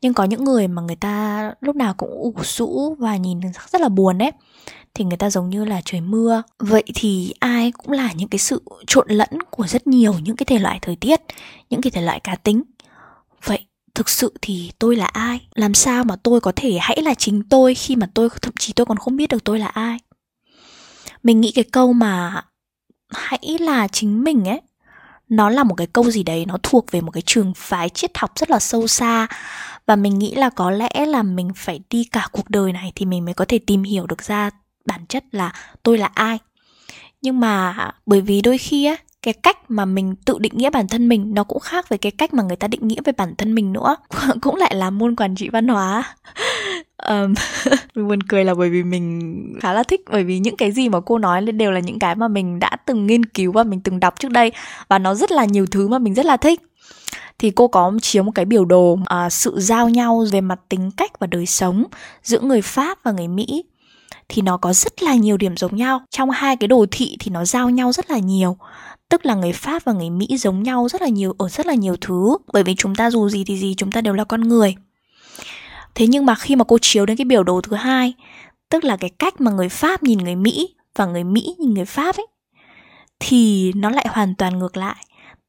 Nhưng 0.00 0.14
có 0.14 0.24
những 0.24 0.44
người 0.44 0.68
mà 0.68 0.82
người 0.82 0.96
ta 0.96 1.52
lúc 1.60 1.76
nào 1.76 1.94
cũng 1.94 2.10
ủ 2.10 2.34
rũ 2.42 2.94
và 2.98 3.16
nhìn 3.16 3.40
rất 3.70 3.80
là 3.80 3.88
buồn 3.88 4.22
ấy, 4.22 4.32
thì 4.94 5.04
người 5.04 5.16
ta 5.16 5.30
giống 5.30 5.50
như 5.50 5.64
là 5.64 5.80
trời 5.84 6.00
mưa. 6.00 6.42
Vậy 6.58 6.84
thì 6.94 7.34
ai 7.38 7.72
cũng 7.72 7.92
là 7.92 8.12
những 8.12 8.28
cái 8.28 8.38
sự 8.38 8.62
trộn 8.86 9.08
lẫn 9.08 9.28
của 9.50 9.66
rất 9.66 9.86
nhiều 9.86 10.14
những 10.22 10.36
cái 10.36 10.44
thể 10.44 10.58
loại 10.58 10.78
thời 10.82 10.96
tiết, 10.96 11.20
những 11.70 11.82
cái 11.82 11.90
thể 11.90 12.02
loại 12.02 12.20
cá 12.20 12.34
tính. 12.34 12.62
Vậy 13.44 13.66
thực 13.94 14.08
sự 14.08 14.32
thì 14.42 14.72
tôi 14.78 14.96
là 14.96 15.06
ai? 15.06 15.40
Làm 15.54 15.74
sao 15.74 16.04
mà 16.04 16.16
tôi 16.16 16.40
có 16.40 16.52
thể 16.56 16.78
hãy 16.80 17.02
là 17.02 17.14
chính 17.14 17.42
tôi 17.42 17.74
khi 17.74 17.96
mà 17.96 18.08
tôi, 18.14 18.28
thậm 18.42 18.54
chí 18.58 18.72
tôi 18.72 18.86
còn 18.86 18.96
không 18.96 19.16
biết 19.16 19.28
được 19.28 19.44
tôi 19.44 19.58
là 19.58 19.66
ai? 19.66 19.98
Mình 21.22 21.40
nghĩ 21.40 21.52
cái 21.52 21.64
câu 21.64 21.92
mà 21.92 22.42
hãy 23.08 23.56
là 23.60 23.88
chính 23.88 24.24
mình 24.24 24.44
ấy, 24.48 24.60
nó 25.28 25.50
là 25.50 25.64
một 25.64 25.74
cái 25.74 25.86
câu 25.86 26.10
gì 26.10 26.22
đấy 26.22 26.46
nó 26.46 26.58
thuộc 26.62 26.90
về 26.90 27.00
một 27.00 27.10
cái 27.10 27.22
trường 27.26 27.52
phái 27.56 27.88
triết 27.88 28.18
học 28.18 28.32
rất 28.36 28.50
là 28.50 28.58
sâu 28.58 28.86
xa. 28.86 29.26
Và 29.86 29.96
mình 29.96 30.18
nghĩ 30.18 30.34
là 30.34 30.50
có 30.50 30.70
lẽ 30.70 31.06
là 31.06 31.22
mình 31.22 31.50
phải 31.56 31.80
đi 31.90 32.04
cả 32.04 32.28
cuộc 32.32 32.50
đời 32.50 32.72
này 32.72 32.92
thì 32.94 33.06
mình 33.06 33.24
mới 33.24 33.34
có 33.34 33.44
thể 33.44 33.58
tìm 33.58 33.82
hiểu 33.82 34.06
được 34.06 34.22
ra 34.22 34.50
bản 34.84 35.06
chất 35.06 35.24
là 35.32 35.52
tôi 35.82 35.98
là 35.98 36.10
ai. 36.14 36.38
Nhưng 37.22 37.40
mà 37.40 37.76
bởi 38.06 38.20
vì 38.20 38.40
đôi 38.40 38.58
khi 38.58 38.84
á 38.84 38.96
cái 39.22 39.34
cách 39.34 39.70
mà 39.70 39.84
mình 39.84 40.14
tự 40.24 40.38
định 40.38 40.52
nghĩa 40.56 40.70
bản 40.70 40.88
thân 40.88 41.08
mình 41.08 41.34
nó 41.34 41.44
cũng 41.44 41.60
khác 41.60 41.88
với 41.88 41.98
cái 41.98 42.12
cách 42.12 42.34
mà 42.34 42.42
người 42.42 42.56
ta 42.56 42.68
định 42.68 42.88
nghĩa 42.88 43.00
về 43.04 43.12
bản 43.16 43.34
thân 43.38 43.54
mình 43.54 43.72
nữa. 43.72 43.96
Cũng 44.40 44.56
lại 44.56 44.74
là 44.74 44.90
môn 44.90 45.16
quản 45.16 45.34
trị 45.34 45.48
văn 45.48 45.68
hóa. 45.68 46.04
Um, 47.08 47.34
mình 47.94 48.08
buồn 48.08 48.22
cười 48.22 48.44
là 48.44 48.54
bởi 48.54 48.70
vì 48.70 48.82
mình 48.82 49.20
khá 49.60 49.72
là 49.72 49.82
thích 49.82 50.00
bởi 50.10 50.24
vì 50.24 50.38
những 50.38 50.56
cái 50.56 50.72
gì 50.72 50.88
mà 50.88 51.00
cô 51.00 51.18
nói 51.18 51.40
đều 51.40 51.70
là 51.70 51.80
những 51.80 51.98
cái 51.98 52.14
mà 52.14 52.28
mình 52.28 52.58
đã 52.58 52.76
từng 52.86 53.06
nghiên 53.06 53.24
cứu 53.24 53.52
và 53.52 53.64
mình 53.64 53.80
từng 53.80 54.00
đọc 54.00 54.14
trước 54.20 54.30
đây 54.30 54.52
và 54.88 54.98
nó 54.98 55.14
rất 55.14 55.32
là 55.32 55.44
nhiều 55.44 55.66
thứ 55.66 55.88
mà 55.88 55.98
mình 55.98 56.14
rất 56.14 56.26
là 56.26 56.36
thích. 56.36 56.62
Thì 57.38 57.50
cô 57.50 57.68
có 57.68 57.92
chiếu 58.02 58.22
một 58.22 58.32
cái 58.34 58.44
biểu 58.44 58.64
đồ 58.64 58.92
uh, 58.92 59.32
sự 59.32 59.54
giao 59.60 59.88
nhau 59.88 60.24
về 60.32 60.40
mặt 60.40 60.60
tính 60.68 60.90
cách 60.96 61.18
và 61.18 61.26
đời 61.26 61.46
sống 61.46 61.84
giữa 62.22 62.40
người 62.40 62.62
Pháp 62.62 62.98
và 63.02 63.12
người 63.12 63.28
Mỹ 63.28 63.64
thì 64.28 64.42
nó 64.42 64.56
có 64.56 64.72
rất 64.72 65.02
là 65.02 65.14
nhiều 65.14 65.36
điểm 65.36 65.56
giống 65.56 65.76
nhau. 65.76 66.00
Trong 66.10 66.30
hai 66.30 66.56
cái 66.56 66.68
đồ 66.68 66.86
thị 66.90 67.16
thì 67.20 67.30
nó 67.30 67.44
giao 67.44 67.70
nhau 67.70 67.92
rất 67.92 68.10
là 68.10 68.18
nhiều. 68.18 68.56
Tức 69.08 69.26
là 69.26 69.34
người 69.34 69.52
Pháp 69.52 69.84
và 69.84 69.92
người 69.92 70.10
Mỹ 70.10 70.26
giống 70.38 70.62
nhau 70.62 70.88
rất 70.88 71.02
là 71.02 71.08
nhiều 71.08 71.34
ở 71.38 71.48
rất 71.48 71.66
là 71.66 71.74
nhiều 71.74 71.96
thứ 72.00 72.36
bởi 72.52 72.62
vì 72.62 72.74
chúng 72.74 72.94
ta 72.94 73.10
dù 73.10 73.28
gì 73.28 73.44
thì 73.44 73.58
gì 73.58 73.74
chúng 73.76 73.92
ta 73.92 74.00
đều 74.00 74.14
là 74.14 74.24
con 74.24 74.40
người. 74.40 74.74
Thế 75.94 76.06
nhưng 76.06 76.26
mà 76.26 76.34
khi 76.34 76.56
mà 76.56 76.64
cô 76.64 76.78
chiếu 76.82 77.06
đến 77.06 77.16
cái 77.16 77.24
biểu 77.24 77.42
đồ 77.42 77.60
thứ 77.60 77.76
hai, 77.76 78.14
tức 78.68 78.84
là 78.84 78.96
cái 78.96 79.10
cách 79.10 79.40
mà 79.40 79.50
người 79.50 79.68
Pháp 79.68 80.02
nhìn 80.02 80.18
người 80.18 80.36
Mỹ 80.36 80.74
và 80.96 81.06
người 81.06 81.24
Mỹ 81.24 81.54
nhìn 81.58 81.74
người 81.74 81.84
Pháp 81.84 82.16
ấy 82.16 82.26
thì 83.20 83.72
nó 83.72 83.90
lại 83.90 84.06
hoàn 84.10 84.34
toàn 84.34 84.58
ngược 84.58 84.76
lại. 84.76 84.96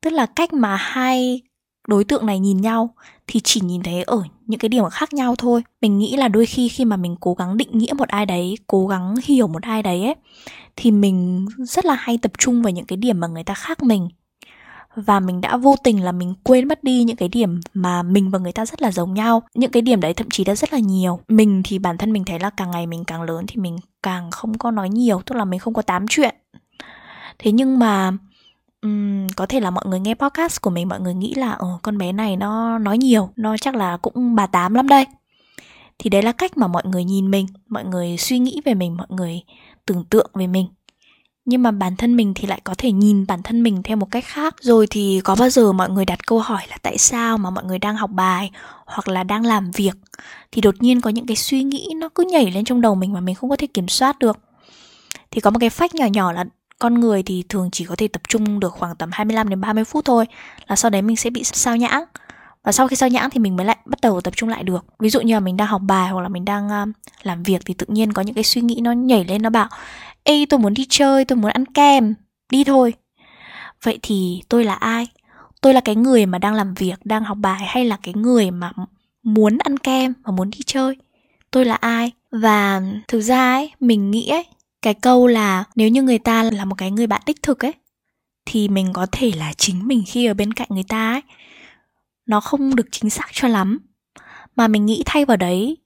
Tức 0.02 0.10
là 0.10 0.26
cách 0.26 0.54
mà 0.54 0.76
hai 0.76 1.42
đối 1.88 2.04
tượng 2.04 2.26
này 2.26 2.40
nhìn 2.40 2.62
nhau 2.62 2.94
thì 3.28 3.40
chỉ 3.44 3.62
nhìn 3.62 3.84
thấy 3.84 4.04
ở 4.04 4.24
những 4.46 4.60
cái 4.60 4.70
điểm 4.70 4.90
khác 4.92 5.14
nhau 5.14 5.36
thôi. 5.36 5.64
Mình 5.82 5.98
nghĩ 5.98 6.18
là 6.18 6.28
đôi 6.28 6.46
khi 6.46 6.70
khi 6.70 6.86
mà 6.86 6.98
mình 6.98 7.16
cố 7.20 7.34
gắng 7.34 7.58
định 7.58 7.78
nghĩa 7.78 7.94
một 7.94 8.08
ai 8.08 8.26
đấy, 8.26 8.58
cố 8.68 8.88
gắng 8.88 9.16
hiểu 9.24 9.48
một 9.48 9.62
ai 9.62 9.84
đấy 9.84 10.04
ấy, 10.04 10.16
thì 10.76 10.92
mình 10.92 11.46
rất 11.58 11.86
là 11.86 11.94
hay 11.94 12.18
tập 12.18 12.32
trung 12.38 12.62
vào 12.62 12.72
những 12.72 12.86
cái 12.86 12.98
điểm 12.98 13.20
mà 13.20 13.28
người 13.28 13.44
ta 13.44 13.54
khác 13.54 13.84
mình. 13.84 14.10
Và 14.96 15.20
mình 15.20 15.42
đã 15.42 15.58
vô 15.58 15.76
tình 15.84 16.04
là 16.04 16.12
mình 16.12 16.34
quên 16.44 16.68
mất 16.68 16.84
đi 16.84 17.04
những 17.04 17.16
cái 17.16 17.30
điểm 17.30 17.60
mà 17.74 18.04
mình 18.04 18.32
và 18.32 18.40
người 18.40 18.52
ta 18.52 18.66
rất 18.66 18.82
là 18.82 18.92
giống 18.92 19.14
nhau. 19.14 19.44
Những 19.56 19.72
cái 19.72 19.82
điểm 19.82 20.02
đấy 20.02 20.14
thậm 20.14 20.28
chí 20.30 20.44
đã 20.44 20.56
rất 20.56 20.74
là 20.74 20.80
nhiều. 20.80 21.20
Mình 21.28 21.62
thì 21.66 21.80
bản 21.80 21.98
thân 21.98 22.14
mình 22.14 22.24
thấy 22.26 22.40
là 22.40 22.50
càng 22.50 22.72
ngày 22.72 22.88
mình 22.88 23.04
càng 23.04 23.22
lớn 23.22 23.46
thì 23.48 23.62
mình 23.62 23.78
càng 24.04 24.32
không 24.32 24.58
có 24.58 24.72
nói 24.72 24.90
nhiều, 24.90 25.22
tức 25.26 25.36
là 25.36 25.46
mình 25.46 25.60
không 25.60 25.74
có 25.74 25.82
tám 25.82 26.06
chuyện. 26.10 26.36
Thế 27.40 27.52
nhưng 27.52 27.80
mà 27.80 28.12
um, 28.82 29.28
có 29.36 29.46
thể 29.46 29.60
là 29.60 29.72
mọi 29.72 29.84
người 29.88 30.00
nghe 30.00 30.14
podcast 30.14 30.62
của 30.62 30.70
mình 30.70 30.88
mọi 30.88 31.00
người 31.00 31.14
nghĩ 31.14 31.34
là 31.34 31.52
ờ 31.52 31.80
con 31.84 31.98
bé 31.98 32.12
này 32.12 32.36
nó 32.38 32.78
nói 32.78 32.98
nhiều 32.98 33.30
nó 33.36 33.58
chắc 33.58 33.76
là 33.76 33.98
cũng 33.98 34.36
bà 34.36 34.48
tám 34.48 34.74
lắm 34.74 34.88
đây. 34.88 35.06
Thì 36.00 36.10
đấy 36.10 36.22
là 36.22 36.32
cách 36.32 36.58
mà 36.58 36.68
mọi 36.68 36.84
người 36.86 37.04
nhìn 37.04 37.32
mình 37.32 37.48
mọi 37.70 37.86
người 37.86 38.18
suy 38.18 38.40
nghĩ 38.40 38.62
về 38.66 38.74
mình 38.74 38.98
mọi 38.98 39.08
người 39.10 39.42
tưởng 39.86 40.04
tượng 40.10 40.32
về 40.34 40.48
mình. 40.48 40.68
Nhưng 41.46 41.64
mà 41.64 41.72
bản 41.72 41.96
thân 41.96 42.16
mình 42.16 42.34
thì 42.36 42.48
lại 42.48 42.62
có 42.64 42.76
thể 42.78 42.92
nhìn 42.92 43.28
bản 43.28 43.44
thân 43.44 43.64
mình 43.64 43.84
theo 43.84 43.98
một 43.98 44.08
cách 44.12 44.26
khác. 44.28 44.56
Rồi 44.62 44.88
thì 44.90 45.22
có 45.24 45.36
bao 45.40 45.50
giờ 45.50 45.72
mọi 45.72 45.90
người 45.90 46.06
đặt 46.06 46.28
câu 46.28 46.40
hỏi 46.40 46.62
là 46.70 46.78
tại 46.82 46.98
sao 46.98 47.38
mà 47.38 47.50
mọi 47.50 47.64
người 47.64 47.80
đang 47.80 47.96
học 47.96 48.10
bài 48.14 48.52
hoặc 48.86 49.08
là 49.08 49.24
đang 49.24 49.46
làm 49.46 49.72
việc? 49.72 49.96
Thì 50.52 50.62
đột 50.62 50.76
nhiên 50.80 51.02
có 51.02 51.10
những 51.10 51.26
cái 51.26 51.36
suy 51.36 51.64
nghĩ 51.64 51.90
nó 51.96 52.10
cứ 52.10 52.26
nhảy 52.32 52.52
lên 52.52 52.66
trong 52.66 52.82
đầu 52.82 52.96
mình 52.96 53.14
mà 53.14 53.20
mình 53.20 53.36
không 53.36 53.50
có 53.50 53.56
thể 53.56 53.68
kiểm 53.68 53.88
soát 53.88 54.20
được. 54.20 54.40
Thì 55.32 55.42
có 55.42 55.52
một 55.52 55.60
cái 55.60 55.70
phách 55.70 55.96
nhỏ 55.96 56.06
nhỏ 56.06 56.32
là 56.32 56.46
con 56.80 56.94
người 56.94 57.24
thì 57.24 57.44
thường 57.50 57.70
chỉ 57.72 57.86
có 57.86 57.96
thể 57.96 58.08
tập 58.08 58.22
trung 58.28 58.60
được 58.60 58.74
khoảng 58.74 58.96
tầm 58.96 59.10
25 59.14 59.50
đến 59.50 59.62
30 59.62 59.84
phút 59.84 60.06
thôi 60.06 60.26
là 60.68 60.76
sau 60.76 60.92
đấy 60.92 61.02
mình 61.02 61.16
sẽ 61.16 61.30
bị 61.30 61.44
sao 61.44 61.78
nhãng. 61.78 62.04
Và 62.64 62.72
sau 62.72 62.88
khi 62.88 62.96
sao 62.96 63.10
nhãng 63.10 63.30
thì 63.30 63.40
mình 63.40 63.56
mới 63.56 63.66
lại 63.66 63.78
bắt 63.86 64.02
đầu 64.02 64.22
tập 64.22 64.34
trung 64.36 64.50
lại 64.50 64.64
được. 64.64 64.86
Ví 65.00 65.10
dụ 65.10 65.22
như 65.22 65.34
là 65.34 65.40
mình 65.40 65.58
đang 65.58 65.68
học 65.68 65.82
bài 65.86 66.10
hoặc 66.10 66.22
là 66.22 66.30
mình 66.30 66.46
đang 66.46 66.68
uh, 66.68 66.96
làm 67.24 67.44
việc 67.44 67.62
thì 67.66 67.74
tự 67.74 67.86
nhiên 67.90 68.14
có 68.14 68.22
những 68.22 68.36
cái 68.36 68.44
suy 68.44 68.62
nghĩ 68.62 68.80
nó 68.82 68.92
nhảy 68.92 69.26
lên 69.26 69.42
nó 69.42 69.50
bảo 69.50 69.68
ê 70.24 70.46
tôi 70.50 70.60
muốn 70.60 70.74
đi 70.74 70.86
chơi 70.90 71.26
tôi 71.26 71.38
muốn 71.38 71.52
ăn 71.52 71.66
kem 71.66 72.16
đi 72.52 72.64
thôi. 72.64 72.94
Vậy 73.84 74.00
thì 74.02 74.42
tôi 74.50 74.64
là 74.64 74.74
ai? 74.74 75.08
Tôi 75.62 75.74
là 75.74 75.82
cái 75.82 75.96
người 75.96 76.26
mà 76.26 76.38
đang 76.38 76.54
làm 76.54 76.74
việc 76.74 76.96
đang 77.04 77.24
học 77.24 77.38
bài 77.42 77.62
hay 77.68 77.86
là 77.86 77.98
cái 78.04 78.14
người 78.14 78.52
mà 78.52 78.72
muốn 79.24 79.58
ăn 79.58 79.78
kem 79.78 80.14
và 80.24 80.32
muốn 80.32 80.50
đi 80.50 80.60
chơi? 80.66 80.96
Tôi 81.52 81.66
là 81.66 81.76
ai? 81.76 82.12
Và 82.32 82.82
thực 83.08 83.22
ra 83.22 83.54
ấy 83.54 83.72
mình 83.80 84.12
nghĩ 84.12 84.28
ấy 84.28 84.46
cái 84.82 84.94
câu 84.94 85.28
là 85.28 85.64
nếu 85.76 85.90
như 85.90 86.04
người 86.04 86.20
ta 86.20 86.44
là 86.44 86.66
một 86.66 86.76
cái 86.76 86.92
người 86.92 87.08
bạn 87.08 87.22
đích 87.26 87.44
thực 87.44 87.66
ấy, 87.66 87.74
thì 88.46 88.68
mình 88.68 88.90
có 88.94 89.08
thể 89.12 89.32
là 89.38 89.54
chính 89.54 89.88
mình 89.88 90.04
khi 90.08 90.26
ở 90.26 90.34
bên 90.34 90.54
cạnh 90.54 90.68
người 90.72 90.84
ta 90.84 91.12
ấy. 91.12 91.22
Nó 92.26 92.40
không 92.40 92.76
được 92.76 92.88
chính 92.92 93.10
xác 93.10 93.28
cho 93.32 93.48
lắm. 93.48 93.80
Mà 94.56 94.68
mình 94.68 94.86
nghĩ 94.86 95.04
thay 95.06 95.26
vào 95.26 95.38
đấy, 95.38 95.78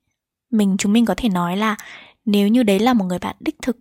mình, 0.52 0.76
chúng 0.80 0.94
mình 0.94 1.06
có 1.06 1.16
thể 1.18 1.30
nói 1.30 1.58
là 1.58 1.76
nếu 2.26 2.48
như 2.48 2.64
đấy 2.64 2.80
là 2.80 2.94
một 2.94 3.06
người 3.06 3.20
bạn 3.20 3.36
đích 3.40 3.56
thực, 3.62 3.78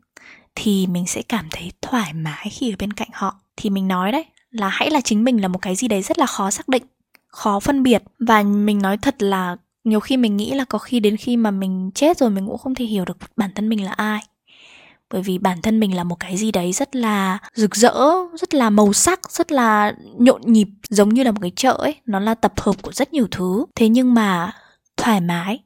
thì 0.54 0.87
mình 0.87 1.07
sẽ 1.07 1.23
cảm 1.23 1.47
thấy 1.50 1.73
thoải 1.83 2.12
mái 2.12 2.49
khi 2.50 2.73
ở 2.73 2.76
bên 2.78 2.92
cạnh 2.92 3.09
họ. 3.12 3.40
Thì 3.57 3.71
mình 3.71 3.88
nói 3.88 4.12
đấy, 4.12 4.25
là 4.50 4.69
hãy 4.69 4.90
là 4.90 5.00
chính 5.00 5.25
mình 5.25 5.42
là 5.42 5.49
một 5.49 5.59
cái 5.62 5.75
gì 5.75 5.88
đấy 5.88 6.02
rất 6.02 6.19
là 6.19 6.26
khó 6.26 6.50
xác 6.50 6.69
định, 6.69 6.83
khó 7.26 7.61
phân 7.61 7.83
biệt. 7.83 8.02
Và 8.19 8.42
mình 8.42 8.78
nói 8.83 8.97
thật 8.97 9.23
là 9.23 9.57
nhiều 9.85 10.00
khi 10.00 10.16
mình 10.16 10.37
nghĩ 10.37 10.54
là 10.54 10.64
có 10.64 10.78
khi 10.78 11.00
đến 11.00 11.16
khi 11.16 11.37
mà 11.37 11.50
mình 11.50 11.90
chết 11.95 12.19
rồi 12.19 12.31
mình 12.31 12.47
cũng 12.47 12.59
không 12.59 12.75
thể 12.75 12.85
hiểu 12.85 13.04
được 13.04 13.19
bản 13.37 13.50
thân 13.54 13.69
mình 13.69 13.85
là 13.85 13.92
ai 13.92 14.21
bởi 15.12 15.23
vì 15.23 15.38
bản 15.38 15.62
thân 15.62 15.81
mình 15.81 15.97
là 15.97 16.04
một 16.04 16.21
cái 16.21 16.37
gì 16.37 16.52
đấy 16.52 16.73
rất 16.73 16.97
là 16.97 17.38
rực 17.54 17.76
rỡ 17.76 17.95
rất 18.40 18.54
là 18.54 18.71
màu 18.71 18.92
sắc 18.92 19.31
rất 19.31 19.52
là 19.52 19.92
nhộn 20.19 20.40
nhịp 20.45 20.69
giống 20.88 21.09
như 21.09 21.23
là 21.23 21.33
một 21.33 21.38
cái 21.40 21.52
chợ 21.57 21.73
ấy. 21.73 21.95
Nó 22.07 22.19
là 22.19 22.35
tập 22.35 22.52
hợp 22.61 22.83
của 22.83 22.92
rất 22.92 23.12
nhiều 23.12 23.26
thứ. 23.31 23.64
Thế 23.75 23.88
nhưng 23.88 24.14
mà 24.14 24.52
thoải 24.97 25.21
mái. 25.21 25.59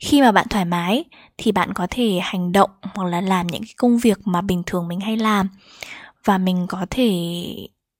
Khi 0.00 0.20
mà 0.20 0.32
bạn 0.32 0.46
thoải 0.50 0.64
mái 0.64 1.04
thì 1.38 1.52
bạn 1.52 1.72
có 1.74 1.86
thể 1.90 2.18
hành 2.22 2.52
động 2.52 2.70
hoặc 2.94 3.04
là 3.04 3.20
làm 3.20 3.46
những 3.46 3.62
cái 3.62 3.74
công 3.76 3.98
việc 3.98 4.18
mà 4.24 4.40
bình 4.40 4.62
thường 4.66 4.88
mình 4.88 5.00
hay 5.00 5.16
làm. 5.16 5.48
Và 6.24 6.38
mình 6.38 6.66
có 6.68 6.86
thể 6.90 7.10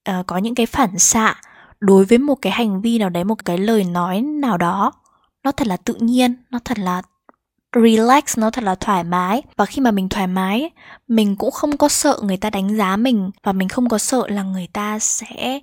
uh, 0.09 0.27
có 0.27 0.37
những 0.37 0.55
cái 0.55 0.65
phản 0.65 0.99
xạ 0.99 1.35
đối 1.79 2.05
với 2.05 2.17
một 2.17 2.35
cái 2.35 2.53
hành 2.53 2.81
vi 2.81 2.97
nào 2.97 3.09
đấy 3.09 3.23
một 3.23 3.45
cái 3.45 3.57
lời 3.57 3.83
nói 3.83 4.21
nào 4.21 4.57
đó. 4.57 4.91
Nó 5.43 5.51
thật 5.51 5.67
là 5.67 5.77
tự 5.77 5.93
nhiên 5.93 6.35
nó 6.49 6.59
thật 6.65 6.79
là 6.79 7.01
relax 7.75 8.37
nó 8.37 8.49
thật 8.49 8.63
là 8.63 8.75
thoải 8.75 9.03
mái. 9.03 9.41
Và 9.57 9.65
khi 9.65 9.81
mà 9.81 9.91
mình 9.91 10.09
thoải 10.09 10.27
mái 10.27 10.69
mình 11.07 11.35
cũng 11.35 11.51
không 11.51 11.77
có 11.77 11.89
sợ 11.89 12.19
người 12.23 12.37
ta 12.37 12.49
đánh 12.49 12.77
giá 12.77 12.97
mình. 12.97 13.31
Và 13.43 13.51
mình 13.51 13.69
không 13.69 13.89
có 13.89 13.97
sợ 13.97 14.23
là 14.27 14.43
người 14.43 14.67
ta 14.73 14.99
sẽ 14.99 15.59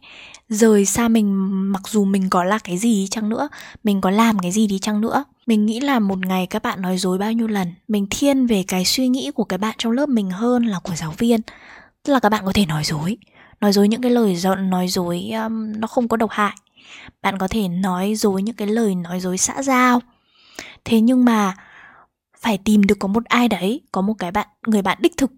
rời 0.49 0.85
xa 0.85 1.09
mình 1.09 1.33
mặc 1.73 1.83
dù 1.89 2.05
mình 2.05 2.31
có 2.31 2.45
là 2.45 2.59
cái 2.59 2.79
gì 2.79 2.95
đi 2.95 3.07
chăng 3.11 3.29
nữa 3.29 3.49
mình 3.85 4.01
có 4.01 4.11
làm 4.11 4.39
cái 4.39 4.51
gì 4.51 4.67
đi 4.67 4.79
chăng 4.79 5.01
nữa. 5.01 5.25
Mình 5.47 5.67
nghĩ 5.67 5.81
là 5.81 5.99
một 5.99 6.19
ngày 6.27 6.47
các 6.47 6.63
bạn 6.63 6.83
nói 6.83 6.99
dối 6.99 7.19
bao 7.19 7.33
nhiêu 7.33 7.47
lần 7.47 7.73
mình 7.89 8.07
thiên 8.11 8.47
về 8.47 8.65
cái 8.69 8.85
suy 8.85 9.09
nghĩ 9.09 9.31
của 9.35 9.45
cái 9.45 9.59
bạn 9.59 9.75
trong 9.79 9.93
lớp 9.93 10.09
mình 10.09 10.31
hơn 10.31 10.65
là 10.65 10.79
của 10.79 10.95
giáo 10.95 11.15
viên. 11.19 11.41
Tức 12.03 12.13
là 12.13 12.21
các 12.21 12.29
bạn 12.29 12.43
có 12.47 12.53
thể 12.55 12.67
nói 12.67 12.85
dối 12.85 13.17
nói 13.61 13.73
dối 13.73 13.89
những 13.89 14.03
cái 14.03 14.11
lời 14.11 14.37
nói 14.59 14.89
dối 14.89 15.31
um, 15.45 15.73
nó 15.81 15.87
không 15.87 16.09
có 16.09 16.17
độc 16.17 16.31
hại. 16.31 16.57
Bạn 17.23 17.39
có 17.39 17.49
thể 17.49 17.69
nói 17.69 18.15
dối 18.15 18.43
những 18.43 18.57
cái 18.57 18.69
lời 18.69 18.95
nói 18.95 19.21
dối 19.21 19.39
xã 19.39 19.63
giao. 19.63 20.01
Thế 20.85 21.01
nhưng 21.01 21.25
mà 21.25 21.55
phải 22.45 22.59
tìm 22.59 22.83
được 22.83 22.99
có 22.99 23.09
một 23.09 23.25
ai 23.25 23.49
đấy, 23.49 23.83
có 23.93 24.01
một 24.01 24.15
cái 24.19 24.31
bạn, 24.31 24.49
người 24.67 24.83
bạn 24.83 24.99
đích 25.01 25.17
thực. 25.17 25.31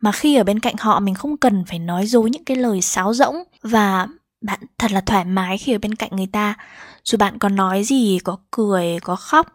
Mà 0.00 0.12
khi 0.12 0.36
ở 0.36 0.44
bên 0.44 0.60
cạnh 0.60 0.74
họ, 0.78 1.00
mình 1.00 1.14
không 1.14 1.36
cần 1.36 1.64
phải 1.64 1.78
nói 1.78 2.06
dối 2.06 2.30
những 2.30 2.44
cái 2.44 2.56
lời 2.56 2.80
sáo 2.80 3.14
rỗng 3.14 3.36
và 3.62 4.06
bạn 4.40 4.60
thật 4.78 4.92
là 4.92 5.00
thoải 5.00 5.24
mái 5.24 5.58
khi 5.58 5.72
ở 5.72 5.78
bên 5.78 5.94
cạnh 5.94 6.10
người 6.12 6.26
ta. 6.26 6.54
Dù 7.04 7.18
bạn 7.18 7.38
có 7.38 7.48
nói 7.48 7.84
gì, 7.84 8.18
có 8.24 8.38
cười, 8.50 8.98
có 9.02 9.16
khóc, 9.16 9.46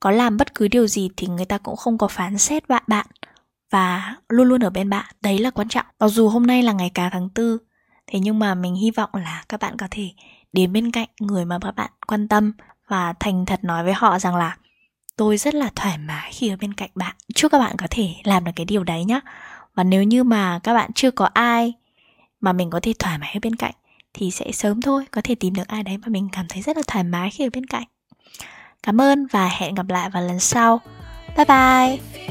có 0.00 0.10
làm 0.10 0.36
bất 0.36 0.54
cứ 0.54 0.68
điều 0.68 0.86
gì 0.86 1.10
thì 1.16 1.26
người 1.26 1.44
ta 1.44 1.58
cũng 1.58 1.76
không 1.76 1.98
có 1.98 2.08
phán 2.08 2.38
xét 2.38 2.68
bạn 2.68 2.82
bạn 2.86 3.06
và 3.72 4.16
luôn 4.28 4.48
luôn 4.48 4.64
ở 4.64 4.70
bên 4.70 4.90
bạn. 4.90 5.04
Đấy 5.20 5.38
là 5.38 5.50
quan 5.50 5.68
trọng. 5.68 5.86
Mặc 6.00 6.08
dù 6.08 6.28
hôm 6.28 6.46
nay 6.46 6.62
là 6.62 6.72
ngày 6.72 6.90
cả 6.94 7.10
tháng 7.12 7.28
tư, 7.28 7.58
thế 8.06 8.18
nhưng 8.18 8.38
mà 8.38 8.54
mình 8.54 8.74
hy 8.74 8.90
vọng 8.90 9.10
là 9.12 9.44
các 9.48 9.60
bạn 9.60 9.76
có 9.76 9.86
thể 9.90 10.10
đến 10.52 10.72
bên 10.72 10.90
cạnh 10.90 11.08
người 11.20 11.44
mà 11.44 11.58
các 11.60 11.76
bạn 11.76 11.90
quan 12.06 12.28
tâm 12.28 12.52
và 12.88 13.14
thành 13.20 13.46
thật 13.46 13.64
nói 13.64 13.84
với 13.84 13.92
họ 13.92 14.18
rằng 14.18 14.36
là 14.36 14.56
tôi 15.20 15.36
rất 15.36 15.54
là 15.54 15.70
thoải 15.76 15.98
mái 15.98 16.32
khi 16.32 16.48
ở 16.48 16.56
bên 16.56 16.74
cạnh 16.74 16.90
bạn. 16.94 17.16
Chúc 17.34 17.52
các 17.52 17.58
bạn 17.58 17.76
có 17.76 17.86
thể 17.90 18.14
làm 18.24 18.44
được 18.44 18.52
cái 18.56 18.66
điều 18.66 18.84
đấy 18.84 19.04
nhé 19.04 19.20
và 19.74 19.84
nếu 19.84 20.02
như 20.02 20.24
mà 20.24 20.60
các 20.62 20.74
bạn 20.74 20.90
chưa 20.94 21.10
có 21.10 21.24
ai 21.34 21.72
mà 22.40 22.52
mình 22.52 22.70
có 22.70 22.80
thể 22.82 22.92
thoải 22.98 23.18
mái 23.18 23.30
ở 23.34 23.40
bên 23.42 23.56
cạnh, 23.56 23.74
thì 24.14 24.30
sẽ 24.30 24.52
sớm 24.52 24.82
thôi, 24.82 25.04
có 25.10 25.20
thể 25.24 25.34
tìm 25.34 25.54
được 25.54 25.68
ai 25.68 25.82
đấy 25.82 25.98
mà 25.98 26.08
mình 26.08 26.28
cảm 26.32 26.46
thấy 26.48 26.62
rất 26.62 26.76
là 26.76 26.82
thoải 26.86 27.04
mái 27.04 27.30
khi 27.30 27.46
ở 27.46 27.50
bên 27.52 27.66
cạnh. 27.66 27.84
Cảm 28.82 29.00
ơn 29.00 29.26
và 29.26 29.48
hẹn 29.48 29.74
gặp 29.74 29.88
lại 29.88 30.10
vào 30.10 30.22
lần 30.22 30.40
sau. 30.40 30.80
Bye 31.36 31.44
bye! 31.44 32.29